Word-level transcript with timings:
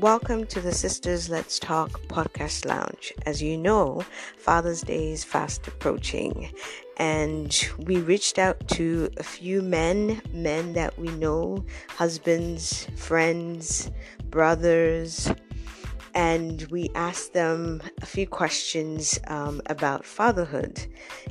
Welcome 0.00 0.46
to 0.46 0.62
the 0.62 0.72
Sisters 0.72 1.28
Let's 1.28 1.58
Talk 1.58 2.00
podcast 2.08 2.64
lounge. 2.64 3.12
As 3.26 3.42
you 3.42 3.58
know, 3.58 4.02
Father's 4.38 4.80
Day 4.80 5.12
is 5.12 5.24
fast 5.24 5.68
approaching, 5.68 6.50
and 6.96 7.68
we 7.80 7.98
reached 7.98 8.38
out 8.38 8.66
to 8.68 9.10
a 9.18 9.22
few 9.22 9.60
men, 9.60 10.22
men 10.32 10.72
that 10.72 10.98
we 10.98 11.08
know, 11.08 11.66
husbands, 11.86 12.86
friends, 12.96 13.90
brothers, 14.30 15.30
and 16.14 16.62
we 16.70 16.90
asked 16.94 17.32
them 17.32 17.82
a 18.02 18.06
few 18.06 18.26
questions 18.26 19.18
um, 19.28 19.60
about 19.66 20.04
fatherhood. 20.04 20.86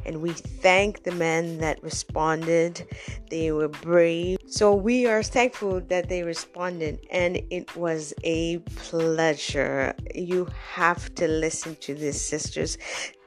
And 0.05 0.21
we 0.21 0.31
thank 0.31 1.03
the 1.03 1.11
men 1.11 1.57
that 1.59 1.81
responded. 1.83 2.87
They 3.29 3.51
were 3.51 3.67
brave. 3.67 4.37
So 4.47 4.73
we 4.73 5.05
are 5.05 5.23
thankful 5.23 5.81
that 5.81 6.09
they 6.09 6.23
responded, 6.23 6.99
and 7.11 7.41
it 7.49 7.75
was 7.75 8.13
a 8.23 8.59
pleasure. 8.75 9.93
You 10.15 10.47
have 10.73 11.13
to 11.15 11.27
listen 11.27 11.75
to 11.81 11.93
this, 11.93 12.21
sisters. 12.21 12.77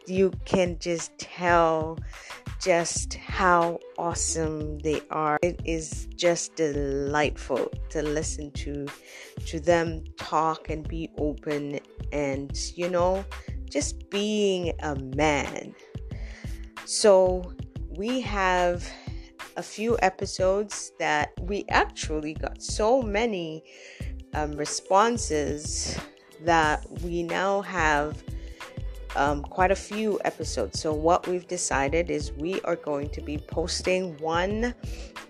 You 0.06 0.32
can 0.44 0.78
just 0.78 1.16
tell 1.18 1.98
just 2.60 3.14
how 3.14 3.80
awesome 3.98 4.78
they 4.78 5.00
are. 5.10 5.38
It 5.42 5.60
is 5.64 6.06
just 6.14 6.56
delightful 6.56 7.70
to 7.90 8.02
listen 8.02 8.50
to 8.52 8.86
to 9.46 9.58
them 9.58 10.04
talk 10.16 10.70
and 10.70 10.86
be 10.86 11.10
open 11.18 11.80
and 12.12 12.56
you 12.76 12.88
know 12.88 13.24
just 13.68 14.08
being 14.10 14.72
a 14.80 14.94
man. 14.94 15.74
So 16.84 17.52
we 17.96 18.20
have 18.20 18.88
a 19.56 19.62
few 19.62 19.98
episodes 20.00 20.92
that 20.98 21.32
we 21.40 21.64
actually 21.68 22.34
got 22.34 22.62
so 22.62 23.02
many 23.02 23.64
um, 24.34 24.52
responses 24.52 25.98
that 26.44 26.86
we 27.02 27.22
now 27.22 27.62
have 27.62 28.22
um, 29.16 29.42
quite 29.42 29.70
a 29.70 29.76
few 29.76 30.20
episodes. 30.24 30.80
So, 30.80 30.92
what 30.92 31.26
we've 31.26 31.46
decided 31.46 32.10
is 32.10 32.32
we 32.32 32.60
are 32.62 32.76
going 32.76 33.10
to 33.10 33.20
be 33.20 33.38
posting 33.38 34.16
one 34.18 34.74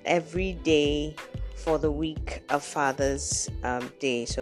every 0.05 0.55
day 0.65 1.17
for 1.57 1.79
the 1.79 1.91
week 1.91 2.43
of 2.51 2.65
Father's 2.65 3.49
um, 3.63 3.91
Day. 4.01 4.25
So, 4.25 4.41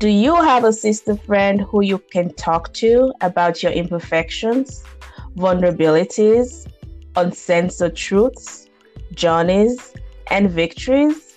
Do 0.00 0.08
you 0.08 0.34
have 0.34 0.64
a 0.64 0.72
sister 0.72 1.14
friend 1.14 1.60
who 1.60 1.82
you 1.82 1.98
can 1.98 2.32
talk 2.32 2.72
to 2.74 3.12
about 3.20 3.62
your 3.62 3.70
imperfections, 3.70 4.82
vulnerabilities, 5.36 6.66
uncensored 7.16 7.96
truths, 7.96 8.70
journeys, 9.12 9.92
and 10.30 10.48
victories, 10.48 11.36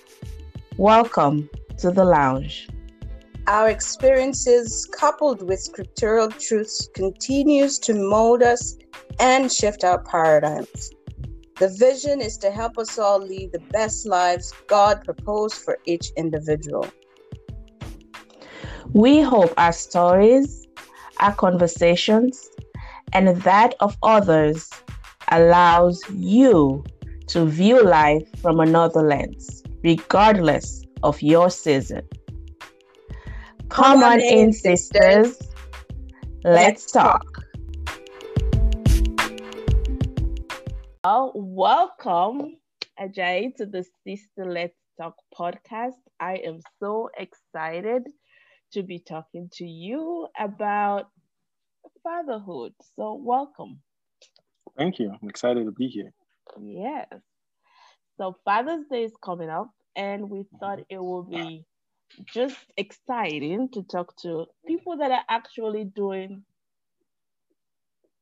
welcome 0.77 1.49
to 1.79 1.89
the 1.89 2.05
lounge. 2.05 2.69
Our 3.47 3.69
experiences 3.69 4.87
coupled 4.91 5.41
with 5.41 5.59
scriptural 5.59 6.29
truths 6.29 6.87
continues 6.93 7.79
to 7.79 7.95
mold 7.95 8.43
us 8.43 8.77
and 9.19 9.51
shift 9.51 9.83
our 9.83 10.01
paradigms. 10.03 10.91
The 11.57 11.69
vision 11.69 12.21
is 12.21 12.37
to 12.37 12.51
help 12.51 12.77
us 12.77 12.99
all 12.99 13.19
lead 13.19 13.51
the 13.51 13.63
best 13.71 14.05
lives 14.05 14.53
God 14.67 15.03
proposed 15.03 15.55
for 15.55 15.79
each 15.85 16.11
individual. 16.15 16.87
We 18.93 19.21
hope 19.21 19.53
our 19.57 19.73
stories, 19.73 20.67
our 21.19 21.33
conversations, 21.33 22.47
and 23.11 23.41
that 23.41 23.73
of 23.79 23.97
others 24.03 24.69
allows 25.31 25.99
you 26.11 26.83
to 27.27 27.45
view 27.45 27.83
life 27.83 28.27
from 28.41 28.59
another 28.59 29.01
lens, 29.01 29.63
regardless 29.83 30.83
of 31.03 31.21
your 31.21 31.49
season. 31.49 32.07
Come, 33.69 33.99
Come 33.99 34.03
on, 34.03 34.19
in, 34.19 34.53
sisters. 34.53 35.39
Let's 36.43 36.91
talk. 36.91 37.43
Well, 41.03 41.31
welcome, 41.35 42.57
Ajay, 42.99 43.55
to 43.55 43.65
the 43.65 43.85
Sister 44.05 44.45
Let's 44.45 44.77
Talk 44.99 45.15
podcast. 45.37 45.99
I 46.19 46.35
am 46.35 46.59
so 46.79 47.09
excited 47.17 48.03
to 48.73 48.83
be 48.83 48.99
talking 48.99 49.49
to 49.53 49.65
you 49.65 50.27
about 50.39 51.09
fatherhood. 52.03 52.73
So, 52.95 53.13
welcome. 53.15 53.79
Thank 54.77 54.99
you. 54.99 55.11
I'm 55.21 55.29
excited 55.29 55.65
to 55.65 55.71
be 55.71 55.87
here. 55.87 56.11
Yes. 56.61 57.07
So 58.17 58.35
Father's 58.45 58.85
Day 58.89 59.03
is 59.03 59.13
coming 59.23 59.49
up, 59.49 59.71
and 59.95 60.29
we 60.29 60.45
thought 60.59 60.79
it 60.89 61.01
would 61.03 61.29
be 61.29 61.65
just 62.25 62.57
exciting 62.77 63.69
to 63.69 63.83
talk 63.83 64.15
to 64.17 64.45
people 64.67 64.97
that 64.97 65.11
are 65.11 65.23
actually 65.29 65.83
doing 65.83 66.43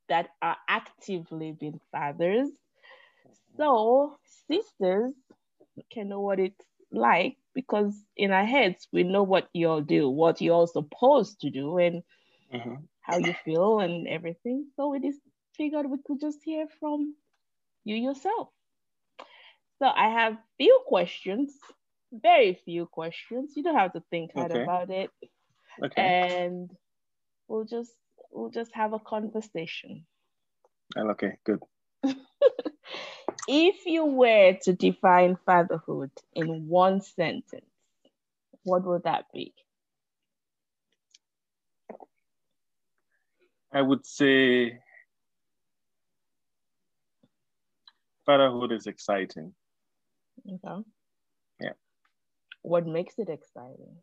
that 0.07 0.29
are 0.41 0.57
actively 0.67 1.53
being 1.57 1.79
fathers. 1.91 2.49
So 3.57 4.17
sisters 4.47 5.13
can 5.91 6.09
know 6.09 6.19
what 6.19 6.39
it's 6.39 6.65
like 6.91 7.37
because 7.53 7.93
in 8.17 8.31
our 8.31 8.45
heads 8.45 8.87
we 8.91 9.03
know 9.03 9.23
what 9.23 9.49
you 9.53 9.69
all 9.69 9.81
do, 9.81 10.09
what 10.09 10.41
you're 10.41 10.55
all 10.55 10.67
supposed 10.67 11.41
to 11.41 11.49
do, 11.49 11.77
and 11.77 12.03
mm-hmm. 12.53 12.75
how 13.01 13.17
you 13.17 13.33
feel 13.45 13.79
and 13.79 14.07
everything. 14.07 14.67
So 14.75 14.89
we 14.89 14.99
just 14.99 15.19
figured 15.55 15.89
we 15.89 15.97
could 16.05 16.19
just 16.19 16.39
hear 16.43 16.67
from 16.79 17.15
you 17.83 17.95
yourself. 17.95 18.49
So 19.79 19.87
I 19.87 20.09
have 20.09 20.37
few 20.57 20.81
questions, 20.85 21.53
very 22.11 22.59
few 22.65 22.85
questions. 22.85 23.53
You 23.55 23.63
don't 23.63 23.77
have 23.77 23.93
to 23.93 24.03
think 24.11 24.31
hard 24.33 24.51
okay. 24.51 24.63
about 24.63 24.89
it. 24.89 25.09
Okay. 25.83 26.01
And 26.01 26.69
we'll 27.47 27.65
just 27.65 27.91
we'll 28.31 28.51
just 28.51 28.71
have 28.73 28.93
a 28.93 28.99
conversation. 28.99 30.05
Oh, 30.97 31.09
okay, 31.11 31.37
good. 31.43 31.61
if 33.47 33.85
you 33.85 34.05
were 34.05 34.57
to 34.63 34.73
define 34.73 35.37
fatherhood 35.45 36.11
in 36.33 36.67
one 36.67 37.01
sentence, 37.01 37.65
what 38.63 38.83
would 38.83 39.03
that 39.03 39.25
be? 39.33 39.53
I 43.73 43.81
would 43.81 44.05
say 44.05 44.79
fatherhood 48.31 48.71
is 48.71 48.87
exciting. 48.87 49.53
Okay. 50.47 50.83
Yeah. 51.59 51.75
What 52.61 52.85
makes 52.87 53.15
it 53.17 53.29
exciting? 53.29 53.95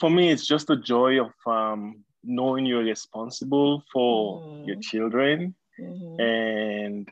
For 0.00 0.10
me, 0.10 0.30
it's 0.30 0.46
just 0.46 0.66
the 0.66 0.76
joy 0.76 1.20
of 1.20 1.32
um, 1.46 2.04
knowing 2.24 2.66
you're 2.66 2.82
responsible 2.82 3.84
for 3.92 4.42
mm-hmm. 4.42 4.68
your 4.68 4.76
children 4.80 5.54
mm-hmm. 5.80 6.20
and 6.20 7.08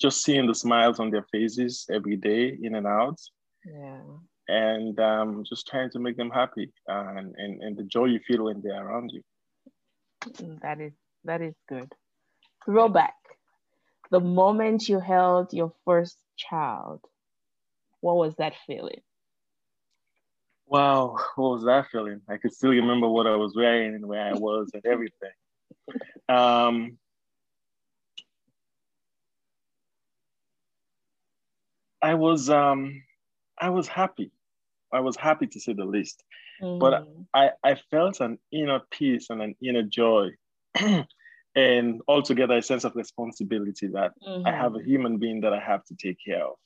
just 0.00 0.24
seeing 0.24 0.46
the 0.46 0.54
smiles 0.54 0.98
on 0.98 1.10
their 1.10 1.26
faces 1.30 1.86
every 1.92 2.16
day 2.16 2.58
in 2.60 2.74
and 2.74 2.86
out. 2.86 3.20
Yeah. 3.64 4.00
And 4.48 4.98
um, 5.00 5.44
just 5.48 5.66
trying 5.66 5.90
to 5.90 5.98
make 5.98 6.16
them 6.16 6.30
happy 6.30 6.72
and, 6.88 7.34
and, 7.36 7.62
and 7.62 7.76
the 7.76 7.84
joy 7.84 8.06
you 8.06 8.20
feel 8.26 8.44
when 8.44 8.60
they're 8.62 8.84
around 8.84 9.10
you. 9.12 9.22
That 10.62 10.80
is 10.80 10.92
that 11.24 11.40
is 11.40 11.54
good 11.68 11.92
throwback. 12.66 13.14
The 14.10 14.20
moment 14.20 14.88
you 14.88 15.00
held 15.00 15.52
your 15.52 15.72
first 15.84 16.18
child 16.36 17.00
what 18.00 18.16
was 18.16 18.34
that 18.36 18.52
feeling? 18.66 19.00
Wow 20.66 21.16
what 21.36 21.50
was 21.50 21.64
that 21.64 21.86
feeling? 21.90 22.20
I 22.28 22.36
could 22.36 22.52
still 22.52 22.70
remember 22.70 23.08
what 23.08 23.26
i 23.26 23.34
was 23.36 23.54
wearing 23.56 23.94
and 23.94 24.06
where 24.06 24.26
i 24.26 24.34
was 24.34 24.70
and 24.74 24.84
everything. 24.84 25.30
Um, 26.28 26.98
i 32.02 32.14
was 32.14 32.50
um, 32.50 33.02
i 33.58 33.70
was 33.70 33.88
happy. 33.88 34.30
I 34.92 35.00
was 35.00 35.16
happy 35.16 35.46
to 35.46 35.60
say 35.60 35.72
the 35.72 35.84
least. 35.84 36.22
Mm. 36.62 36.78
but 36.78 37.06
I, 37.34 37.50
I 37.62 37.74
felt 37.90 38.20
an 38.20 38.38
inner 38.50 38.80
peace 38.90 39.26
and 39.28 39.42
an 39.42 39.54
inner 39.62 39.82
joy 39.82 40.30
and 41.56 42.02
altogether 42.06 42.58
a 42.58 42.62
sense 42.62 42.84
of 42.84 42.94
responsibility 42.94 43.86
that 43.88 44.12
mm-hmm. 44.22 44.46
I 44.46 44.52
have 44.52 44.76
a 44.76 44.82
human 44.82 45.16
being 45.16 45.40
that 45.40 45.54
I 45.54 45.60
have 45.60 45.84
to 45.86 45.96
take 45.96 46.18
care 46.24 46.44
of. 46.44 46.56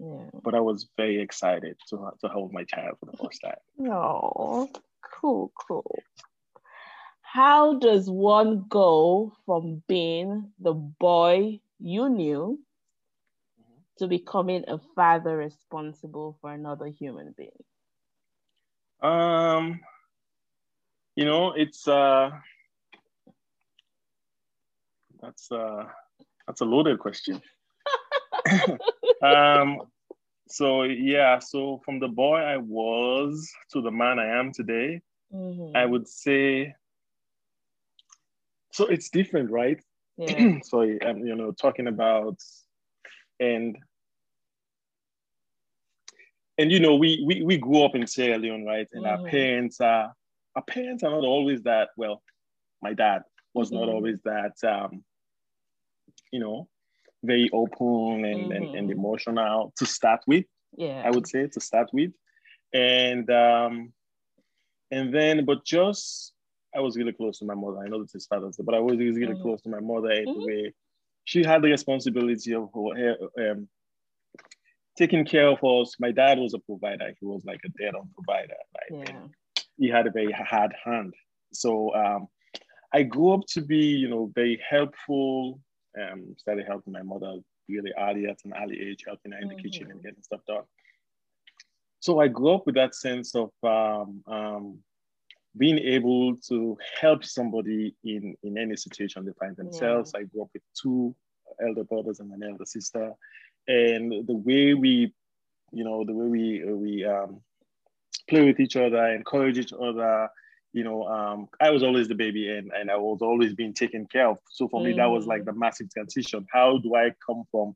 Yeah. 0.00 0.30
But 0.42 0.54
I 0.54 0.60
was 0.60 0.88
very 0.96 1.20
excited 1.20 1.76
to, 1.90 2.10
to 2.22 2.28
hold 2.28 2.52
my 2.52 2.64
child 2.64 2.96
for 2.98 3.06
the 3.06 3.16
first 3.18 3.42
time. 3.42 3.90
Oh, 3.90 4.70
cool, 5.20 5.52
cool. 5.54 5.98
How 7.20 7.78
does 7.78 8.08
one 8.08 8.64
go 8.68 9.34
from 9.44 9.82
being 9.86 10.50
the 10.58 10.72
boy 10.72 11.60
you 11.78 12.08
knew 12.08 12.58
mm-hmm. 13.60 13.80
to 13.98 14.08
becoming 14.08 14.64
a 14.66 14.78
father 14.94 15.36
responsible 15.36 16.38
for 16.40 16.52
another 16.52 16.86
human 16.86 17.34
being? 17.36 17.50
Um, 19.02 19.80
you 21.16 21.26
know, 21.26 21.52
it's 21.52 21.86
uh 21.86 22.30
that's 25.20 25.50
uh 25.50 25.84
that's 26.46 26.60
a 26.60 26.64
loaded 26.64 26.98
question. 26.98 27.40
um, 29.22 29.82
so 30.48 30.82
yeah, 30.84 31.38
so 31.38 31.80
from 31.84 32.00
the 32.00 32.08
boy 32.08 32.36
I 32.36 32.56
was 32.56 33.50
to 33.72 33.82
the 33.82 33.90
man 33.90 34.18
I 34.18 34.38
am 34.38 34.52
today, 34.52 35.02
mm-hmm. 35.32 35.76
I 35.76 35.84
would 35.84 36.08
say. 36.08 36.74
So 38.72 38.86
it's 38.86 39.10
different, 39.10 39.50
right? 39.50 39.82
Yeah. 40.16 40.58
Sorry, 40.62 41.02
I'm 41.02 41.26
you 41.26 41.34
know 41.34 41.52
talking 41.52 41.86
about, 41.86 42.38
and 43.40 43.76
and 46.56 46.72
you 46.72 46.80
know 46.80 46.96
we 46.96 47.22
we 47.26 47.42
we 47.42 47.58
grew 47.58 47.84
up 47.84 47.94
in 47.94 48.06
Sierra 48.06 48.38
Leone, 48.38 48.64
right? 48.64 48.88
And 48.92 49.04
mm-hmm. 49.04 49.24
our 49.24 49.30
parents 49.30 49.80
are 49.80 50.12
our 50.56 50.62
parents 50.62 51.02
are 51.02 51.10
not 51.10 51.24
always 51.24 51.62
that 51.64 51.90
well. 51.96 52.22
My 52.80 52.94
dad 52.94 53.22
was 53.58 53.70
mm-hmm. 53.70 53.80
not 53.80 53.88
always 53.94 54.18
that 54.24 54.56
um, 54.74 55.04
you 56.32 56.40
know 56.40 56.68
very 57.22 57.50
open 57.52 58.24
and, 58.24 58.42
mm-hmm. 58.42 58.52
and, 58.52 58.64
and, 58.76 58.88
mm-hmm. 58.88 58.98
emotional 58.98 59.72
to 59.76 59.86
start 59.86 60.20
with. 60.26 60.44
Yeah. 60.76 61.02
I 61.04 61.10
would 61.10 61.26
say 61.26 61.48
to 61.48 61.60
start 61.60 61.88
with. 61.92 62.12
And 62.72 63.28
um 63.30 63.92
and 64.90 65.12
then 65.12 65.44
but 65.44 65.64
just 65.64 66.32
I 66.76 66.80
was 66.80 66.96
really 66.96 67.12
close 67.12 67.38
to 67.38 67.46
my 67.46 67.54
mother. 67.54 67.78
I 67.84 67.88
know 67.88 68.02
this 68.02 68.14
is 68.14 68.26
Father's 68.26 68.56
Day, 68.56 68.64
but 68.64 68.74
I 68.74 68.80
was 68.80 68.98
really 68.98 69.26
mm-hmm. 69.26 69.42
close 69.42 69.60
to 69.62 69.70
my 69.70 69.80
mother 69.80 70.10
in 70.10 70.26
mm-hmm. 70.26 70.40
the 70.40 70.46
way 70.46 70.74
she 71.24 71.44
had 71.44 71.62
the 71.62 71.70
responsibility 71.70 72.54
of 72.54 72.70
her, 72.74 73.50
um, 73.50 73.68
taking 74.96 75.24
care 75.24 75.48
of 75.48 75.62
us. 75.64 75.96
My 75.98 76.12
dad 76.12 76.38
was 76.38 76.54
a 76.54 76.58
provider. 76.58 77.12
He 77.20 77.26
was 77.26 77.42
like 77.44 77.60
a 77.64 77.82
dead-on 77.82 78.08
provider. 78.14 78.60
Like 78.74 79.08
yeah. 79.08 79.64
he 79.76 79.88
had 79.88 80.06
a 80.06 80.10
very 80.10 80.32
hard 80.32 80.74
hand. 80.84 81.14
So 81.52 81.94
um, 81.94 82.28
I 82.92 83.02
grew 83.02 83.32
up 83.32 83.46
to 83.48 83.60
be, 83.60 83.76
you 83.76 84.08
know, 84.08 84.30
very 84.34 84.60
helpful, 84.68 85.60
um, 86.00 86.34
started 86.38 86.66
helping 86.66 86.92
my 86.92 87.02
mother 87.02 87.38
really 87.68 87.92
early 87.98 88.26
at 88.26 88.38
an 88.44 88.54
early 88.60 88.80
age, 88.80 89.04
helping 89.06 89.32
her 89.32 89.38
in 89.38 89.48
the 89.48 89.54
mm-hmm. 89.54 89.62
kitchen 89.62 89.90
and 89.90 90.02
getting 90.02 90.22
stuff 90.22 90.40
done. 90.46 90.62
So 92.00 92.20
I 92.20 92.28
grew 92.28 92.54
up 92.54 92.66
with 92.66 92.76
that 92.76 92.94
sense 92.94 93.34
of 93.34 93.50
um, 93.62 94.22
um, 94.26 94.78
being 95.56 95.78
able 95.78 96.36
to 96.48 96.78
help 97.00 97.24
somebody 97.24 97.94
in, 98.04 98.36
in 98.42 98.56
any 98.56 98.76
situation 98.76 99.24
they 99.24 99.32
find 99.38 99.56
themselves. 99.56 100.12
Yeah. 100.14 100.20
I 100.20 100.24
grew 100.24 100.42
up 100.42 100.50
with 100.54 100.62
two 100.80 101.14
elder 101.62 101.84
brothers 101.84 102.20
and 102.20 102.32
an 102.32 102.42
elder 102.48 102.64
sister. 102.64 103.12
And 103.66 104.26
the 104.26 104.34
way 104.34 104.74
we, 104.74 105.12
you 105.72 105.84
know, 105.84 106.04
the 106.04 106.14
way 106.14 106.26
we, 106.26 106.72
we 106.72 107.04
um, 107.04 107.40
play 108.30 108.44
with 108.46 108.60
each 108.60 108.76
other, 108.76 109.04
encourage 109.08 109.58
each 109.58 109.72
other, 109.72 110.30
you 110.72 110.84
know, 110.84 111.04
um, 111.04 111.48
I 111.60 111.70
was 111.70 111.82
always 111.82 112.08
the 112.08 112.14
baby 112.14 112.50
and, 112.50 112.70
and 112.72 112.90
I 112.90 112.96
was 112.96 113.20
always 113.22 113.54
being 113.54 113.74
taken 113.74 114.06
care 114.06 114.28
of. 114.28 114.38
So 114.50 114.68
for 114.68 114.80
mm. 114.80 114.86
me, 114.86 114.92
that 114.94 115.06
was 115.06 115.26
like 115.26 115.44
the 115.44 115.52
massive 115.52 115.90
transition. 115.90 116.46
How 116.52 116.78
do 116.78 116.94
I 116.94 117.12
come 117.24 117.44
from 117.50 117.74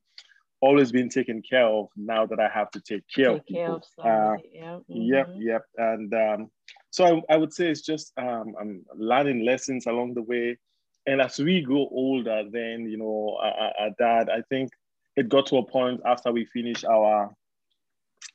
always 0.60 0.92
being 0.92 1.08
taken 1.08 1.42
care 1.42 1.66
of 1.66 1.88
now 1.96 2.26
that 2.26 2.38
I 2.38 2.48
have 2.48 2.70
to 2.72 2.80
take 2.80 3.02
care 3.12 3.30
take 3.30 3.38
of 3.38 3.46
people? 3.46 3.82
Care 4.02 4.12
of 4.14 4.36
uh, 4.38 4.42
yeah. 4.52 4.78
mm-hmm. 4.90 5.02
Yep, 5.12 5.28
yep. 5.38 5.62
And 5.76 6.14
um, 6.14 6.50
so 6.90 7.22
I, 7.28 7.34
I 7.34 7.36
would 7.36 7.52
say 7.52 7.68
it's 7.68 7.80
just 7.80 8.12
um, 8.16 8.54
I'm 8.60 8.84
learning 8.94 9.44
lessons 9.44 9.86
along 9.86 10.14
the 10.14 10.22
way. 10.22 10.58
And 11.06 11.20
as 11.20 11.38
we 11.38 11.62
grow 11.62 11.88
older, 11.90 12.44
then, 12.48 12.88
you 12.88 12.98
know, 12.98 13.38
our, 13.42 13.72
our 13.80 13.90
dad, 13.98 14.28
I 14.28 14.42
think 14.48 14.70
it 15.16 15.28
got 15.28 15.46
to 15.46 15.56
a 15.56 15.66
point 15.66 16.00
after 16.06 16.30
we 16.30 16.44
finished 16.44 16.84
our 16.84 17.34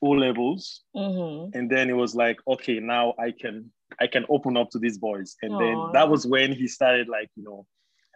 O 0.02 0.10
levels. 0.10 0.82
Mm-hmm. 0.94 1.56
And 1.56 1.70
then 1.70 1.88
it 1.88 1.94
was 1.94 2.14
like, 2.14 2.38
okay, 2.46 2.78
now 2.78 3.14
I 3.18 3.30
can 3.30 3.72
I 4.00 4.06
can 4.06 4.24
open 4.28 4.56
up 4.56 4.70
to 4.70 4.78
these 4.78 4.98
boys. 4.98 5.36
And 5.42 5.52
Aww. 5.52 5.58
then 5.58 5.92
that 5.92 6.08
was 6.08 6.26
when 6.26 6.52
he 6.52 6.68
started 6.68 7.08
like, 7.08 7.30
you 7.36 7.42
know, 7.42 7.66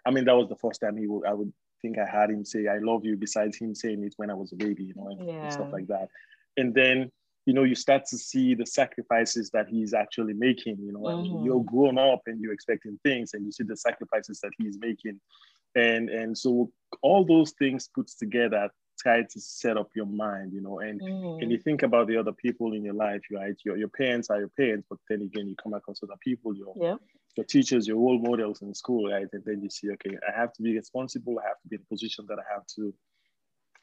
I 0.07 0.11
mean, 0.11 0.25
that 0.25 0.37
was 0.37 0.49
the 0.49 0.57
first 0.57 0.81
time 0.81 0.97
he 0.97 1.07
would, 1.07 1.27
I 1.27 1.33
would 1.33 1.53
think 1.81 1.99
I 1.99 2.07
had 2.07 2.31
him 2.31 2.45
say, 2.45 2.69
I 2.69 2.79
love 2.79 3.05
you, 3.05 3.17
besides 3.17 3.57
him 3.57 3.75
saying 3.75 4.05
it 4.05 4.15
when 4.17 4.31
I 4.31 4.35
was 4.35 4.53
a 4.53 4.57
baby, 4.57 4.85
you 4.85 4.95
know, 4.97 5.09
and, 5.09 5.27
yeah. 5.27 5.35
and 5.45 5.53
stuff 5.53 5.73
like 5.73 5.87
that. 5.89 6.09
And 6.57 6.75
then, 6.75 7.11
you 7.47 7.55
know, 7.55 7.65
you 7.65 7.75
start 7.75 8.05
to 8.07 8.19
see 8.19 8.55
the 8.55 8.67
sacrifices 8.67 9.51
that 9.51 9.69
he's 9.69 9.95
actually 9.95 10.35
making, 10.35 10.79
you 10.81 10.93
know, 10.93 11.01
mm-hmm. 11.01 11.45
you're 11.45 11.65
grown 11.65 11.99
up 11.99 12.21
and 12.27 12.41
you're 12.41 12.53
expecting 12.53 12.99
things 13.03 13.35
and 13.35 13.45
you 13.45 13.51
see 13.51 13.65
the 13.65 13.77
sacrifices 13.77 14.41
that 14.41 14.53
he's 14.59 14.79
making. 14.79 15.21
And, 15.75 16.09
and 16.09 16.37
so 16.37 16.71
all 17.03 17.25
those 17.25 17.53
things 17.59 17.89
put 17.93 18.09
together 18.19 18.69
try 19.03 19.23
to 19.23 19.41
set 19.41 19.77
up 19.77 19.89
your 19.95 20.07
mind, 20.07 20.53
you 20.53 20.61
know, 20.61 20.79
and 20.79 21.01
mm. 21.01 21.43
and 21.43 21.51
you 21.51 21.59
think 21.59 21.83
about 21.83 22.07
the 22.07 22.17
other 22.17 22.33
people 22.33 22.73
in 22.75 22.85
your 22.85 22.95
life, 22.95 23.23
right? 23.33 23.57
Your 23.65 23.77
your 23.77 23.89
parents 23.89 24.31
are 24.31 24.39
your 24.39 24.53
parents, 24.57 24.87
but 24.89 24.99
then 25.09 25.23
again, 25.23 25.49
you 25.49 25.57
come 25.63 25.75
across 25.75 26.03
other 26.03 26.19
people, 26.21 26.55
your 26.55 26.75
yeah. 26.77 26.97
your 27.37 27.47
teachers, 27.47 27.87
your 27.87 27.97
role 27.97 28.19
models 28.19 28.63
in 28.63 28.75
school, 28.75 29.11
right? 29.11 29.27
And 29.33 29.43
then 29.45 29.61
you 29.63 29.71
see, 29.71 29.91
okay, 29.93 30.17
I 30.29 30.39
have 30.39 30.53
to 30.55 30.63
be 30.63 30.77
responsible. 30.77 31.39
I 31.39 31.49
have 31.49 31.61
to 31.63 31.69
be 31.69 31.77
in 31.77 31.83
a 31.83 31.89
position 31.93 32.27
that 32.29 32.39
I 32.39 32.53
have 32.53 32.67
to. 32.77 32.95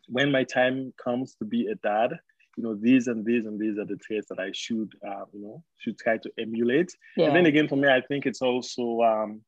When 0.08 0.32
my 0.32 0.44
time 0.44 0.94
comes 1.04 1.36
to 1.36 1.46
be 1.46 1.68
a 1.68 1.76
dad, 1.76 2.12
you 2.58 2.64
know, 2.64 2.76
these 2.76 3.08
and 3.08 3.26
these 3.26 3.46
and 3.46 3.60
these 3.60 3.78
are 3.78 3.86
the 3.86 3.98
traits 3.98 4.28
that 4.30 4.40
I 4.40 4.52
should, 4.54 4.92
uh, 5.08 5.26
you 5.34 5.42
know, 5.42 5.64
should 5.78 5.98
try 5.98 6.18
to 6.18 6.32
emulate. 6.38 6.92
Yeah. 7.16 7.28
And 7.28 7.36
then 7.36 7.46
again, 7.46 7.68
for 7.68 7.76
me, 7.76 7.88
I 7.88 8.02
think 8.02 8.26
it's 8.26 8.42
also 8.42 9.02
um, 9.02 9.42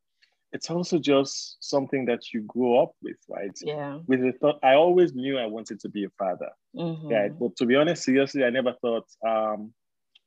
it's 0.54 0.70
also 0.70 1.00
just 1.00 1.58
something 1.62 2.06
that 2.06 2.34
you 2.34 2.42
grow 2.42 2.84
up 2.84 2.92
with, 3.02 3.18
right? 3.30 3.58
Yeah. 3.62 4.00
With 4.08 4.22
the 4.22 4.34
thought, 4.34 4.60
I 4.64 4.74
always 4.74 5.14
knew 5.14 5.38
I 5.38 5.46
wanted 5.46 5.80
to 5.82 5.90
be 5.90 6.04
a 6.04 6.10
father, 6.10 6.50
mm-hmm. 6.76 7.08
right? 7.08 7.38
But 7.38 7.56
to 7.58 7.66
be 7.66 7.76
honest, 7.76 8.04
seriously, 8.04 8.44
I 8.44 8.50
never 8.50 8.74
thought 8.82 9.08
um, 9.26 9.74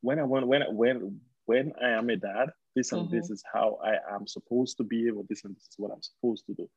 when 0.00 0.18
I 0.18 0.22
want 0.22 0.46
when 0.46 0.62
when 0.74 1.20
when 1.46 1.72
I 1.82 1.90
am 1.90 2.08
a 2.08 2.16
dad, 2.16 2.50
this 2.74 2.92
and 2.92 3.02
mm-hmm. 3.02 3.16
this 3.16 3.30
is 3.30 3.42
how 3.52 3.78
I 3.84 4.14
am 4.14 4.26
supposed 4.26 4.78
to 4.78 4.84
be, 4.84 5.10
or 5.10 5.24
this 5.28 5.44
and 5.44 5.54
this 5.54 5.64
is 5.64 5.74
what 5.76 5.92
I'm 5.92 6.02
supposed 6.02 6.46
to 6.46 6.54
do. 6.54 6.68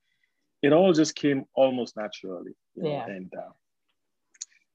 It 0.62 0.74
all 0.74 0.92
just 0.92 1.16
came 1.16 1.46
almost 1.54 1.96
naturally, 1.96 2.54
you 2.76 2.84
know? 2.84 2.90
yeah. 2.90 3.06
And 3.06 3.32
uh, 3.34 3.52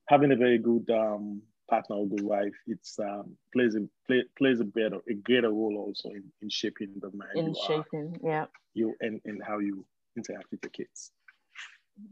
having 0.06 0.32
a 0.32 0.36
very 0.36 0.58
good 0.58 0.88
um, 0.90 1.42
partner 1.72 1.96
or 1.96 2.06
good 2.06 2.24
wife, 2.24 2.54
it's 2.66 2.98
um, 2.98 3.36
plays 3.52 3.74
a 3.76 3.80
play, 4.06 4.22
plays 4.36 4.60
a 4.60 4.64
better 4.64 4.98
a 5.08 5.14
greater 5.14 5.50
role 5.50 5.76
also 5.78 6.10
in, 6.10 6.24
in 6.42 6.50
shaping 6.50 6.92
the 7.00 7.10
man 7.14 7.30
in 7.34 7.46
you 7.46 7.54
shaping, 7.66 8.18
are, 8.22 8.28
yeah, 8.30 8.46
you 8.74 8.94
and, 9.00 9.20
and 9.24 9.42
how 9.42 9.58
you 9.58 9.84
interact 10.16 10.50
with 10.50 10.60
your 10.62 10.70
kids. 10.70 11.12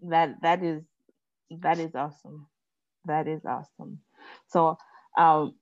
That 0.09 0.37
that 0.43 0.63
is 0.63 0.83
that 1.51 1.79
is 1.79 1.95
awesome. 1.95 2.47
That 3.05 3.29
is 3.29 3.45
awesome. 3.45 4.01
So 4.49 4.79
um 5.19 5.55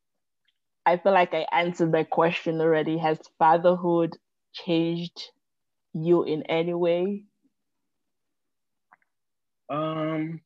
I 0.86 0.96
feel 0.96 1.12
like 1.12 1.34
I 1.34 1.46
answered 1.52 1.92
that 1.92 2.10
question 2.10 2.60
already. 2.60 2.98
Has 2.98 3.18
fatherhood 3.38 4.16
changed 4.52 5.22
you 5.92 6.22
in 6.24 6.44
any 6.44 6.74
way? 6.74 7.24
Um 9.68 10.40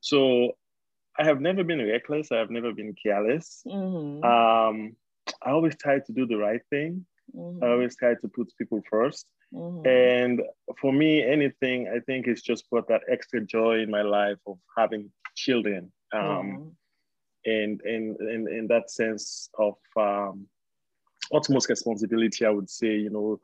so 0.00 0.52
I 1.18 1.24
have 1.24 1.40
never 1.40 1.64
been 1.64 1.84
reckless. 1.86 2.30
I 2.30 2.36
have 2.36 2.50
never 2.50 2.72
been 2.72 2.94
careless. 2.94 3.62
Mm-hmm. 3.66 4.24
Um, 4.24 4.96
I 5.42 5.50
always 5.50 5.76
try 5.76 5.98
to 5.98 6.12
do 6.12 6.26
the 6.26 6.36
right 6.36 6.60
thing. 6.70 7.04
Mm-hmm. 7.36 7.62
I 7.62 7.70
always 7.70 7.96
try 7.96 8.14
to 8.14 8.28
put 8.28 8.52
people 8.56 8.82
1st 8.90 9.24
mm-hmm. 9.52 9.86
And 9.86 10.42
for 10.80 10.92
me, 10.92 11.22
anything 11.22 11.88
I 11.94 12.00
think 12.00 12.28
is 12.28 12.42
just 12.42 12.70
brought 12.70 12.88
that 12.88 13.02
extra 13.10 13.40
joy 13.40 13.80
in 13.80 13.90
my 13.90 14.02
life 14.02 14.38
of 14.46 14.58
having 14.76 15.10
children. 15.34 15.92
Um, 16.12 16.72
and, 17.44 17.80
and, 17.82 18.16
and 18.16 18.48
in 18.48 18.66
that 18.68 18.90
sense 18.90 19.50
of 19.58 19.74
um, 19.96 20.46
utmost 21.34 21.68
responsibility, 21.68 22.46
I 22.46 22.50
would 22.50 22.70
say, 22.70 22.96
you 22.96 23.10
know, 23.10 23.40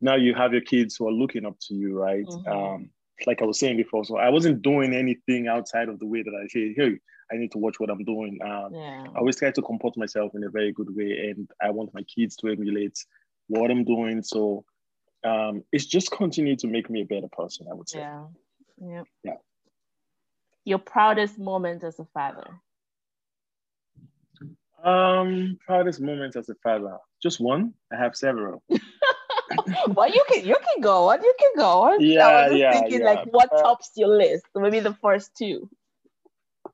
now 0.00 0.16
you 0.16 0.34
have 0.34 0.52
your 0.52 0.62
kids 0.62 0.96
who 0.96 1.06
are 1.06 1.12
looking 1.12 1.44
up 1.44 1.58
to 1.68 1.74
you, 1.74 1.98
right? 1.98 2.24
Mm-hmm. 2.24 2.50
Um, 2.50 2.90
like 3.26 3.42
I 3.42 3.44
was 3.44 3.58
saying 3.58 3.76
before, 3.76 4.04
so 4.04 4.16
I 4.16 4.28
wasn't 4.28 4.62
doing 4.62 4.94
anything 4.94 5.48
outside 5.48 5.88
of 5.88 5.98
the 5.98 6.06
way 6.06 6.22
that 6.22 6.34
I 6.34 6.46
say, 6.48 6.74
hey, 6.76 6.98
I 7.32 7.36
need 7.36 7.52
to 7.52 7.58
watch 7.58 7.78
what 7.78 7.90
I'm 7.90 8.04
doing. 8.04 8.38
Um, 8.44 8.74
yeah. 8.74 9.04
I 9.14 9.18
always 9.18 9.36
try 9.36 9.50
to 9.50 9.62
comport 9.62 9.96
myself 9.96 10.32
in 10.34 10.44
a 10.44 10.50
very 10.50 10.72
good 10.72 10.94
way, 10.94 11.30
and 11.30 11.48
I 11.62 11.70
want 11.70 11.94
my 11.94 12.02
kids 12.02 12.36
to 12.36 12.48
emulate 12.48 12.98
what 13.48 13.70
I'm 13.70 13.84
doing. 13.84 14.22
So 14.22 14.64
um, 15.24 15.62
it's 15.72 15.86
just 15.86 16.10
continued 16.10 16.58
to 16.60 16.66
make 16.66 16.90
me 16.90 17.02
a 17.02 17.06
better 17.06 17.28
person. 17.28 17.66
I 17.70 17.74
would 17.74 17.88
say. 17.88 18.00
Yeah. 18.00 18.24
Yeah. 18.82 19.02
Yeah. 19.22 19.34
Your 20.64 20.78
proudest 20.78 21.38
moment 21.38 21.84
as 21.84 21.98
a 21.98 22.06
father. 22.12 22.46
Um, 24.82 25.58
proudest 25.66 26.00
moment 26.00 26.36
as 26.36 26.48
a 26.48 26.54
father. 26.62 26.96
Just 27.22 27.40
one. 27.40 27.74
I 27.92 27.96
have 27.96 28.16
several. 28.16 28.62
well, 29.88 30.08
you 30.08 30.24
can 30.28 30.44
you 30.44 30.56
can 30.56 30.80
go 30.80 31.10
on. 31.10 31.22
You 31.22 31.34
can 31.38 31.52
go 31.56 31.82
on. 31.82 32.00
Yeah, 32.00 32.26
I 32.26 32.48
was 32.50 32.58
yeah, 32.58 32.72
thinking 32.72 33.00
yeah. 33.00 33.06
like 33.06 33.26
what 33.30 33.52
uh, 33.52 33.62
tops 33.62 33.90
your 33.96 34.08
list? 34.08 34.44
Maybe 34.54 34.80
the 34.80 34.94
first 34.94 35.32
two. 35.36 35.68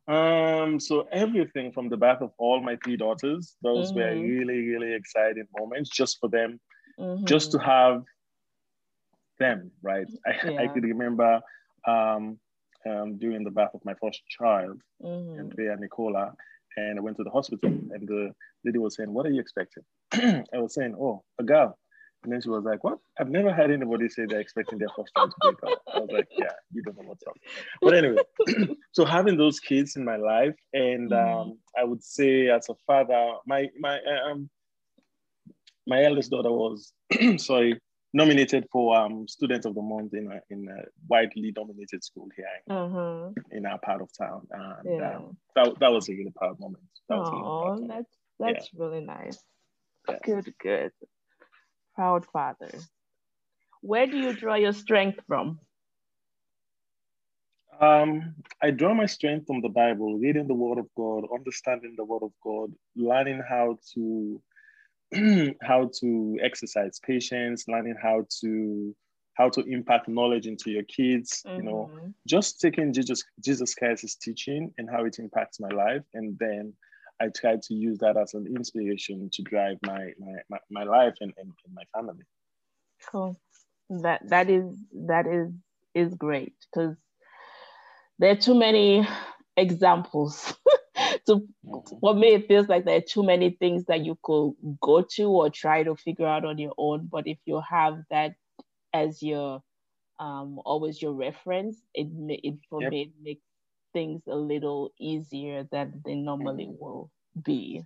Um, 0.08 0.78
so 0.78 1.08
everything 1.10 1.72
from 1.72 1.88
the 1.88 1.96
birth 1.96 2.22
of 2.22 2.30
all 2.38 2.60
my 2.60 2.76
three 2.84 2.96
daughters, 2.96 3.56
those 3.62 3.90
mm-hmm. 3.90 3.98
were 3.98 4.22
really, 4.22 4.68
really 4.68 4.94
exciting 4.94 5.48
moments 5.58 5.90
just 5.90 6.18
for 6.20 6.28
them, 6.28 6.60
mm-hmm. 6.98 7.24
just 7.24 7.50
to 7.52 7.58
have 7.58 8.04
them, 9.38 9.70
right? 9.82 10.06
I, 10.26 10.30
yeah. 10.50 10.60
I 10.60 10.68
could 10.68 10.84
remember 10.84 11.40
um, 11.86 12.38
um, 12.88 13.18
during 13.18 13.42
the 13.42 13.50
birth 13.50 13.74
of 13.74 13.84
my 13.84 13.94
first 14.00 14.22
child, 14.28 14.80
mm-hmm. 15.02 15.40
Andrea 15.40 15.76
Nicola, 15.76 16.34
and 16.76 16.98
I 16.98 17.02
went 17.02 17.16
to 17.16 17.24
the 17.24 17.30
hospital, 17.30 17.70
and 17.70 18.06
the 18.06 18.32
lady 18.64 18.78
was 18.78 18.96
saying, 18.96 19.12
"What 19.12 19.26
are 19.26 19.30
you 19.30 19.40
expecting?" 19.40 19.82
I 20.12 20.44
was 20.58 20.74
saying, 20.74 20.94
"Oh, 21.00 21.24
a 21.38 21.42
girl." 21.42 21.76
And 22.26 22.32
then 22.32 22.40
she 22.40 22.48
was 22.48 22.64
like, 22.64 22.82
What? 22.82 22.98
I've 23.20 23.30
never 23.30 23.54
had 23.54 23.70
anybody 23.70 24.08
say 24.08 24.26
they're 24.26 24.40
expecting 24.40 24.78
their 24.78 24.88
first 24.96 25.12
child 25.16 25.30
to 25.30 25.36
break 25.52 25.72
up. 25.72 25.82
I 25.94 26.00
was 26.00 26.10
like, 26.12 26.26
Yeah, 26.36 26.50
you 26.72 26.82
don't 26.82 26.96
know 26.96 27.04
what's 27.08 27.24
up. 27.24 27.36
But 27.80 27.94
anyway, 27.94 28.22
so 28.92 29.04
having 29.04 29.36
those 29.36 29.60
kids 29.60 29.94
in 29.94 30.04
my 30.04 30.16
life, 30.16 30.56
and 30.72 31.12
mm-hmm. 31.12 31.38
um, 31.38 31.58
I 31.78 31.84
would 31.84 32.02
say 32.02 32.48
as 32.48 32.68
a 32.68 32.74
father, 32.84 33.34
my 33.46 33.68
my 33.78 34.00
um 34.28 34.50
my 35.86 36.02
eldest 36.02 36.32
daughter 36.32 36.50
was 36.50 36.92
sorry 37.36 37.80
nominated 38.12 38.66
for 38.72 38.96
um 38.96 39.28
student 39.28 39.64
of 39.64 39.76
the 39.76 39.82
month 39.82 40.12
in 40.14 40.26
a 40.32 40.40
in 40.50 40.66
a 40.68 40.82
widely 41.08 41.52
dominated 41.52 42.02
school 42.02 42.28
here 42.34 42.46
mm-hmm. 42.68 43.56
in 43.56 43.66
our 43.66 43.78
part 43.78 44.02
of 44.02 44.10
town. 44.18 44.44
And 44.50 44.98
yeah. 44.98 45.16
um, 45.16 45.36
that, 45.54 45.78
that 45.78 45.92
was 45.92 46.08
a 46.08 46.12
really 46.12 46.32
proud 46.34 46.58
moment. 46.58 46.82
That 47.08 47.18
oh, 47.18 47.74
really 47.74 47.86
that's 47.86 48.18
that's 48.40 48.70
yeah. 48.72 48.84
really 48.84 49.00
nice. 49.00 49.38
Yeah. 50.08 50.18
Good, 50.24 50.54
good 50.60 50.92
proud 51.96 52.24
father. 52.26 52.70
Where 53.80 54.06
do 54.06 54.16
you 54.16 54.32
draw 54.32 54.54
your 54.54 54.72
strength 54.72 55.20
from? 55.26 55.58
Um, 57.80 58.34
I 58.62 58.70
draw 58.70 58.94
my 58.94 59.06
strength 59.06 59.46
from 59.46 59.60
the 59.60 59.68
Bible, 59.68 60.18
reading 60.18 60.46
the 60.46 60.54
Word 60.54 60.78
of 60.78 60.86
God, 60.96 61.24
understanding 61.32 61.94
the 61.96 62.04
Word 62.04 62.22
of 62.22 62.32
God, 62.42 62.72
learning 62.94 63.42
how 63.48 63.78
to 63.94 64.40
how 65.62 65.90
to 66.00 66.38
exercise 66.42 66.98
patience, 67.04 67.64
learning 67.68 67.96
how 68.02 68.24
to 68.40 68.94
how 69.34 69.50
to 69.50 69.60
impact 69.64 70.08
knowledge 70.08 70.46
into 70.46 70.70
your 70.70 70.84
kids. 70.84 71.42
Mm-hmm. 71.46 71.56
You 71.56 71.62
know, 71.62 71.90
mm-hmm. 71.92 72.08
just 72.26 72.60
taking 72.60 72.92
Jesus 72.92 73.22
Jesus 73.44 73.74
Christ's 73.74 74.16
teaching 74.16 74.72
and 74.78 74.88
how 74.90 75.04
it 75.04 75.18
impacts 75.18 75.60
my 75.60 75.68
life, 75.68 76.02
and 76.14 76.36
then 76.38 76.72
I 77.20 77.28
try 77.28 77.56
to 77.56 77.74
use 77.74 77.98
that 77.98 78.16
as 78.16 78.34
an 78.34 78.46
inspiration 78.46 79.28
to 79.32 79.42
drive 79.42 79.78
my 79.84 80.12
my, 80.18 80.34
my, 80.50 80.58
my 80.70 80.84
life 80.84 81.14
and, 81.20 81.32
and, 81.38 81.52
and, 81.64 81.74
my 81.74 81.82
family. 81.94 82.24
Cool. 83.10 83.38
That 83.88 84.28
that 84.28 84.50
is 84.50 84.76
that 85.06 85.26
is 85.26 85.52
is 85.94 86.14
great 86.14 86.54
because 86.70 86.96
there 88.18 88.32
are 88.32 88.36
too 88.36 88.54
many 88.54 89.06
examples. 89.56 90.54
so 91.26 91.40
mm-hmm. 91.64 91.98
for 92.00 92.14
me 92.14 92.28
it 92.28 92.48
feels 92.48 92.68
like 92.68 92.84
there 92.84 92.98
are 92.98 93.08
too 93.08 93.22
many 93.22 93.50
things 93.50 93.84
that 93.86 94.04
you 94.04 94.18
could 94.22 94.52
go 94.82 95.02
to 95.02 95.24
or 95.24 95.50
try 95.50 95.82
to 95.82 95.94
figure 95.96 96.26
out 96.26 96.44
on 96.44 96.58
your 96.58 96.74
own. 96.76 97.08
But 97.10 97.26
if 97.26 97.38
you 97.46 97.62
have 97.68 98.02
that 98.10 98.34
as 98.92 99.22
your 99.22 99.62
um 100.18 100.60
always 100.64 101.00
your 101.00 101.12
reference, 101.12 101.76
it 101.94 102.08
it 102.28 102.58
for 102.68 102.82
yep. 102.82 102.90
me 102.90 103.02
it 103.02 103.12
makes 103.22 103.42
things 103.96 104.20
a 104.28 104.36
little 104.36 104.92
easier 105.00 105.66
than 105.72 106.02
they 106.04 106.14
normally 106.14 106.66
mm-hmm. 106.66 106.84
will 106.84 107.10
be 107.42 107.82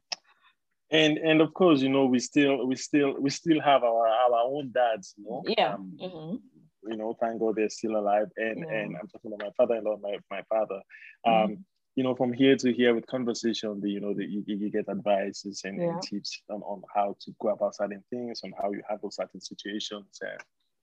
and 0.91 1.19
and 1.19 1.41
of 1.41 1.55
course 1.55 1.81
you 1.81 1.89
know 1.89 2.05
we 2.05 2.19
still 2.19 2.67
we 2.67 2.75
still 2.75 3.15
we 3.21 3.31
still 3.31 3.61
have 3.61 3.85
our 3.85 4.09
our 4.09 4.41
own 4.45 4.73
dads 4.75 5.15
you 5.17 5.25
know 5.25 5.43
yeah 5.57 5.75
um, 5.75 5.93
mm-hmm. 6.03 6.91
you 6.91 6.97
know 6.97 7.17
thank 7.21 7.39
god 7.41 7.55
they're 7.55 7.79
still 7.81 7.97
alive 7.97 8.27
and 8.37 8.59
yeah. 8.59 8.79
and 8.79 8.97
i'm 8.97 9.07
talking 9.07 9.33
about 9.33 9.47
my 9.47 9.53
father-in-law 9.57 9.97
my, 10.03 10.17
my 10.33 10.43
father 10.49 10.81
um 11.29 11.33
mm-hmm. 11.33 11.55
you 11.95 12.03
know 12.03 12.17
from 12.17 12.33
here 12.33 12.57
to 12.57 12.73
here 12.73 12.93
with 12.93 13.07
conversation 13.07 13.79
the 13.81 13.89
you 13.89 14.01
know 14.01 14.13
the, 14.13 14.25
you, 14.25 14.43
you 14.47 14.69
get 14.69 14.89
advices 14.89 15.61
and, 15.63 15.81
yeah. 15.81 15.91
and 15.91 16.03
tips 16.03 16.43
on, 16.51 16.61
on 16.63 16.83
how 16.93 17.15
to 17.21 17.31
go 17.41 17.51
about 17.51 17.77
certain 17.77 18.03
things 18.11 18.41
on 18.43 18.53
how 18.61 18.73
you 18.73 18.83
handle 18.89 19.13
certain 19.13 19.41
situations 19.41 20.19
and 20.23 20.41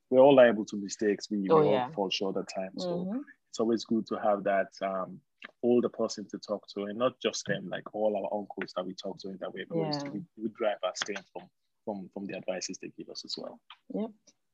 we're 0.10 0.22
all 0.22 0.36
liable 0.36 0.64
to 0.64 0.78
mistakes 0.78 1.30
we, 1.30 1.50
oh, 1.50 1.60
we 1.60 1.76
all 1.76 1.92
fall 1.94 2.10
short 2.10 2.38
at 2.38 2.48
times 2.56 2.84
so 2.84 2.92
mm-hmm 2.92 3.20
it's 3.58 3.60
always 3.60 3.86
good 3.86 4.06
to 4.06 4.20
have 4.24 4.44
that 4.44 4.68
um, 4.84 5.20
older 5.64 5.90
person 5.90 6.28
to 6.30 6.38
talk 6.38 6.68
to, 6.76 6.84
and 6.84 7.00
not 7.00 7.20
just 7.20 7.44
them, 7.48 7.68
like 7.70 7.92
all 7.92 8.16
our 8.16 8.40
uncles 8.40 8.72
that 8.76 8.86
we 8.86 8.94
talk 8.94 9.18
to, 9.20 9.30
and 9.30 9.40
that 9.40 9.52
we're 9.52 9.66
yeah. 9.72 10.12
We, 10.14 10.22
we 10.38 10.50
drive 10.50 10.78
our 10.84 10.92
strength 10.96 11.28
from 11.34 11.50
from 11.84 12.08
from 12.14 12.28
the 12.28 12.38
advices 12.38 12.78
they 12.80 12.92
give 12.96 13.10
us 13.10 13.26
as 13.26 13.34
well. 13.36 13.60
Yep, 13.96 14.12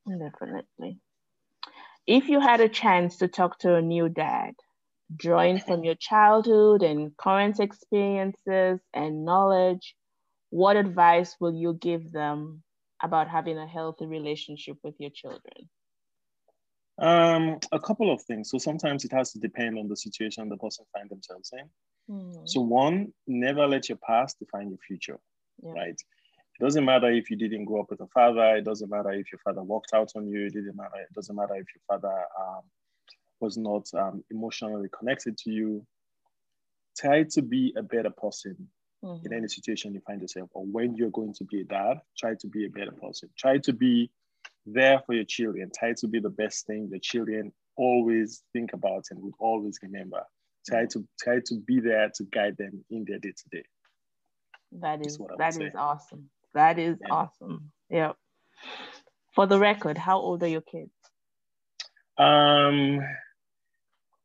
definitely. 0.07 0.99
If 2.07 2.29
you 2.29 2.39
had 2.39 2.61
a 2.61 2.69
chance 2.69 3.17
to 3.17 3.27
talk 3.27 3.59
to 3.59 3.75
a 3.75 3.81
new 3.81 4.07
dad, 4.07 4.53
drawing 5.13 5.59
from 5.59 5.83
your 5.83 5.95
childhood 5.95 6.81
and 6.81 7.15
current 7.17 7.59
experiences 7.59 8.79
and 8.93 9.25
knowledge, 9.25 9.95
what 10.49 10.77
advice 10.77 11.35
will 11.41 11.53
you 11.53 11.73
give 11.73 12.13
them 12.13 12.63
about 13.01 13.27
having 13.27 13.57
a 13.57 13.67
healthy 13.67 14.05
relationship 14.05 14.77
with 14.81 14.95
your 14.97 15.11
children? 15.13 15.69
Um, 16.99 17.59
a 17.71 17.79
couple 17.79 18.11
of 18.11 18.21
things. 18.21 18.49
So 18.51 18.57
sometimes 18.57 19.03
it 19.03 19.11
has 19.11 19.31
to 19.33 19.39
depend 19.39 19.79
on 19.79 19.87
the 19.87 19.97
situation 19.97 20.47
the 20.47 20.57
person 20.57 20.85
find 20.93 21.09
themselves 21.09 21.51
in. 21.53 21.69
Mm. 22.13 22.47
So 22.47 22.61
one, 22.61 23.13
never 23.27 23.67
let 23.67 23.89
your 23.89 23.97
past 23.97 24.37
define 24.39 24.69
your 24.69 24.77
future, 24.77 25.19
yeah. 25.63 25.71
right? 25.71 25.99
It 26.59 26.63
doesn't 26.63 26.85
matter 26.85 27.09
if 27.11 27.31
you 27.31 27.37
didn't 27.37 27.65
grow 27.65 27.81
up 27.81 27.89
with 27.89 28.01
a 28.01 28.07
father. 28.07 28.57
It 28.57 28.65
doesn't 28.65 28.89
matter 28.89 29.11
if 29.11 29.31
your 29.31 29.39
father 29.39 29.63
walked 29.63 29.93
out 29.93 30.11
on 30.15 30.27
you. 30.27 30.45
It 30.45 30.53
didn't 30.53 30.75
matter. 30.75 30.97
It 31.01 31.13
doesn't 31.15 31.35
matter 31.35 31.55
if 31.55 31.65
your 31.73 31.81
father 31.87 32.13
um, 32.39 32.61
was 33.39 33.57
not 33.57 33.87
um, 33.95 34.23
emotionally 34.29 34.89
connected 34.97 35.37
to 35.39 35.51
you. 35.51 35.85
Try 36.95 37.23
to 37.23 37.41
be 37.41 37.73
a 37.75 37.81
better 37.81 38.11
person 38.11 38.67
mm-hmm. 39.03 39.25
in 39.25 39.33
any 39.33 39.47
situation 39.47 39.95
you 39.95 40.01
find 40.05 40.21
yourself, 40.21 40.49
or 40.53 40.63
when 40.63 40.95
you're 40.95 41.09
going 41.09 41.33
to 41.33 41.43
be 41.45 41.61
a 41.61 41.63
dad. 41.63 42.01
Try 42.17 42.35
to 42.35 42.47
be 42.47 42.65
a 42.65 42.69
better 42.69 42.91
person. 42.91 43.29
Try 43.35 43.57
to 43.57 43.73
be 43.73 44.11
there 44.65 45.01
for 45.05 45.13
your 45.13 45.25
children. 45.25 45.71
Try 45.77 45.93
to 45.97 46.07
be 46.07 46.19
the 46.19 46.29
best 46.29 46.65
thing 46.65 46.89
your 46.89 46.99
children 46.99 47.51
always 47.75 48.43
think 48.53 48.73
about 48.73 49.05
and 49.11 49.21
would 49.21 49.33
always 49.39 49.79
remember. 49.81 50.23
Try 50.67 50.85
to 50.91 51.05
try 51.19 51.39
to 51.45 51.55
be 51.55 51.79
there 51.79 52.09
to 52.15 52.23
guide 52.23 52.57
them 52.57 52.85
in 52.89 53.05
their 53.05 53.19
day 53.19 53.31
to 53.31 53.49
day. 53.57 53.65
That 54.79 55.05
is 55.05 55.19
that 55.37 55.61
is 55.61 55.73
awesome. 55.75 56.29
That 56.53 56.79
is 56.79 56.97
yeah. 57.01 57.13
awesome. 57.13 57.71
Yep. 57.89 58.15
For 59.33 59.45
the 59.45 59.59
record, 59.59 59.97
how 59.97 60.19
old 60.19 60.43
are 60.43 60.47
your 60.47 60.61
kids? 60.61 60.91
Um, 62.17 62.99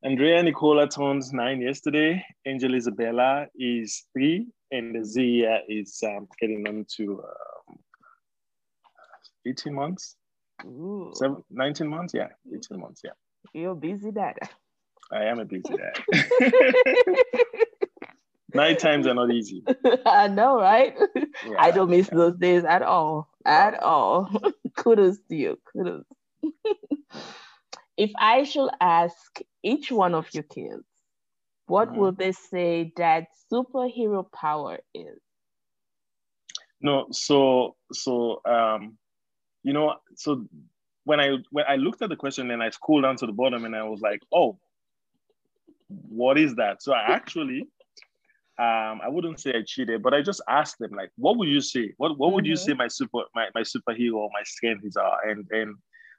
Andrea 0.05 0.43
Nicola 0.43 0.87
turned 0.87 1.25
nine 1.33 1.61
yesterday. 1.61 2.25
Angel 2.47 2.75
Isabella 2.75 3.47
is 3.59 4.05
three, 4.13 4.47
and 4.71 5.05
Zia 5.05 5.63
is 5.69 6.01
um, 6.07 6.29
getting 6.39 6.69
on 6.69 6.87
to 6.97 7.25
um, 7.69 7.79
18 9.47 9.75
months. 9.75 10.18
Ooh. 10.65 11.13
Seven, 11.15 11.43
19 11.51 11.89
months? 11.89 12.15
Yeah, 12.15 12.29
18 12.47 12.81
months. 12.81 13.03
Yeah. 13.05 13.13
You're 13.53 13.75
busy 13.75 14.11
dad. 14.11 14.37
I 15.11 15.25
am 15.25 15.39
a 15.39 15.45
busy 15.45 15.75
dad. 15.75 16.03
Night 18.55 18.79
times 18.79 19.07
are 19.07 19.15
not 19.15 19.31
easy. 19.31 19.63
I 20.07 20.29
know, 20.29 20.59
right? 20.59 20.97
Yeah, 21.15 21.57
I 21.59 21.71
don't 21.71 21.91
miss 21.91 22.09
yeah. 22.11 22.17
those 22.17 22.37
days 22.37 22.65
at 22.65 22.83
all. 22.83 23.29
At 23.45 23.83
all. 23.83 24.31
Kudos 24.77 25.19
to 25.29 25.37
you. 25.37 25.59
Kudos. 25.71 26.05
if 27.97 28.11
I 28.19 28.45
should 28.45 28.71
ask 28.81 29.41
each 29.63 29.93
one 29.93 30.15
of 30.15 30.33
your 30.33 30.45
kids, 30.45 30.85
what 31.67 31.89
mm-hmm. 31.89 31.99
will 31.99 32.13
they 32.13 32.33
say 32.33 32.93
that 32.97 33.27
superhero 33.53 34.31
power 34.33 34.79
is? 34.95 35.21
No, 36.81 37.07
so 37.11 37.77
so 37.93 38.41
um 38.47 38.97
you 39.69 39.75
know, 39.75 39.97
so 40.17 40.47
when 41.05 41.21
I 41.21 41.37
when 41.51 41.67
I 41.69 41.77
looked 41.77 42.01
at 42.01 42.09
the 42.09 42.17
question 42.17 42.51
and 42.51 42.63
I 42.63 42.71
scrolled 42.71 43.05
down 43.05 43.17
to 43.17 43.27
the 43.27 43.33
bottom 43.33 43.67
and 43.67 43.77
I 43.77 43.83
was 43.83 44.01
like, 44.01 44.23
oh, 44.33 44.59
what 45.89 46.39
is 46.39 46.55
that? 46.55 46.83
So 46.83 46.95
I 46.95 47.03
actually, 47.19 47.61
um, 48.59 48.97
I 49.05 49.09
wouldn't 49.09 49.41
say 49.41 49.51
I 49.51 49.63
cheated, 49.67 50.03
but 50.03 50.15
I 50.15 50.23
just 50.23 50.41
asked 50.49 50.79
them 50.79 50.93
like, 51.01 51.11
what 51.17 51.37
would 51.37 51.49
you 51.49 51.61
say? 51.61 51.93
What 51.99 52.19
what 52.19 52.33
would 52.33 52.45
mm-hmm. 52.45 52.51
you 52.51 52.57
say 52.57 52.73
my 52.73 52.89
super 52.89 53.25
my, 53.35 53.47
my 53.55 53.61
superhero 53.61 54.15
or 54.15 54.31
my 54.33 54.45
strengths 54.45 54.97
are? 54.97 55.19
And 55.29 55.47
and 55.51 55.77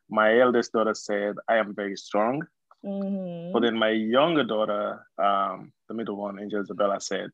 my 0.10 0.40
eldest 0.40 0.74
daughter 0.74 0.94
said, 0.94 1.36
I 1.48 1.58
am 1.58 1.74
very 1.74 1.96
strong. 1.96 2.44
Mm-hmm. 2.86 3.52
But 3.54 3.62
then 3.64 3.78
my 3.78 3.90
younger 4.18 4.44
daughter, 4.44 5.06
um, 5.18 5.72
the 5.88 5.96
middle 5.96 6.18
one, 6.18 6.40
Angel 6.40 6.62
Isabella, 6.62 7.02
said, 7.02 7.30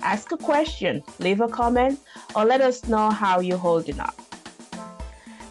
Ask 0.01 0.32
a 0.32 0.38
question, 0.38 1.04
leave 1.20 1.42
a 1.42 1.48
comment, 1.48 2.00
or 2.36 2.46
let 2.46 2.62
us 2.62 2.88
know 2.88 3.10
how 3.10 3.39
you're 3.39 3.58
holding 3.58 4.00
up. 4.00 4.16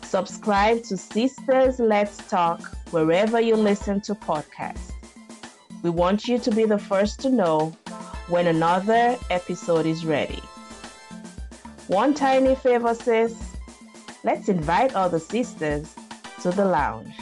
Subscribe 0.02 0.82
to 0.84 0.96
Sisters 0.96 1.78
Let's 1.78 2.16
Talk 2.28 2.62
wherever 2.90 3.40
you 3.40 3.56
listen 3.56 4.00
to 4.02 4.14
podcasts. 4.14 4.92
We 5.82 5.90
want 5.90 6.26
you 6.26 6.38
to 6.38 6.50
be 6.50 6.64
the 6.64 6.78
first 6.78 7.20
to 7.20 7.30
know 7.30 7.76
when 8.28 8.46
another 8.46 9.16
episode 9.30 9.86
is 9.86 10.06
ready. 10.06 10.42
One 11.88 12.14
tiny 12.14 12.54
favor, 12.54 12.94
sis. 12.94 13.56
Let's 14.24 14.48
invite 14.48 14.94
all 14.94 15.08
the 15.08 15.20
sisters 15.20 15.94
to 16.42 16.50
the 16.50 16.64
lounge. 16.64 17.14